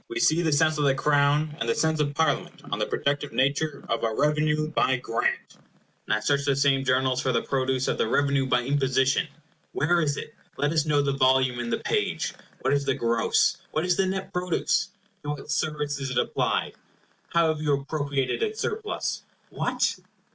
We 0.07 0.19
see 0.19 0.41
the 0.41 0.51
sense 0.51 0.79
of 0.79 0.85
the 0.85 0.95
Crown, 0.95 1.55
and 1.59 1.69
the 1.69 1.75
sense 1.75 1.99
of 1.99 2.15
Parliament, 2.15 2.63
on 2.71 2.79
the 2.79 2.87
productive 2.87 3.31
nature 3.33 3.85
of 3.87 4.03
a 4.03 4.11
REVENUE 4.11 4.69
BY 4.69 4.97
GRANT. 4.97 5.57
Now 6.07 6.19
search 6.21 6.43
the 6.43 6.55
same 6.55 6.83
Journals 6.83 7.21
for 7.21 7.31
the 7.31 7.43
produce 7.43 7.87
of 7.87 7.99
the 7.99 8.07
REVENUE 8.07 8.47
BY 8.47 8.61
IMPOSITION. 8.61 9.27
Where 9.73 10.01
is 10.01 10.17
it? 10.17 10.33
Let 10.57 10.71
us 10.71 10.87
know 10.87 11.03
the 11.03 11.13
volume 11.13 11.59
and 11.59 11.71
the 11.71 11.77
page. 11.81 12.33
What 12.61 12.73
is 12.73 12.85
the 12.85 12.95
gross, 12.95 13.57
what 13.69 13.85
is 13.85 13.95
the 13.95 14.07
net 14.07 14.33
produce? 14.33 14.89
To 15.21 15.29
what 15.29 15.51
service 15.51 15.99
is 15.99 16.09
it 16.09 16.17
applied? 16.17 16.73
How 17.29 17.49
have 17.49 17.61
you 17.61 17.75
appropriated 17.79 18.41
its 18.41 18.59
surplus? 18.59 19.21
What! 19.51 19.97